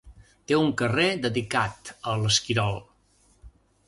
Té 0.51 0.55
un 0.59 0.69
carrer 0.81 1.05
dedicat 1.25 1.91
a 2.13 2.15
l'Esquirol. 2.21 2.81